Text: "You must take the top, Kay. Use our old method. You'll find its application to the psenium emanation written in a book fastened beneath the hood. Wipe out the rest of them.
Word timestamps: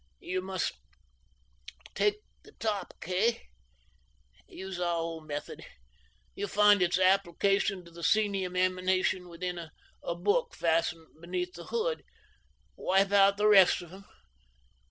"You 0.19 0.41
must 0.41 0.73
take 1.93 2.21
the 2.41 2.53
top, 2.53 2.95
Kay. 3.01 3.43
Use 4.47 4.79
our 4.79 4.95
old 4.97 5.27
method. 5.27 5.63
You'll 6.33 6.47
find 6.47 6.81
its 6.81 6.97
application 6.97 7.85
to 7.85 7.91
the 7.91 8.01
psenium 8.01 8.55
emanation 8.57 9.27
written 9.27 9.59
in 9.59 9.69
a 10.03 10.15
book 10.15 10.55
fastened 10.55 11.05
beneath 11.21 11.53
the 11.53 11.65
hood. 11.65 12.03
Wipe 12.75 13.11
out 13.11 13.37
the 13.37 13.45
rest 13.47 13.83
of 13.83 13.91
them. 13.91 14.05